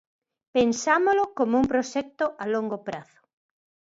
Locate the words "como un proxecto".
1.37-2.25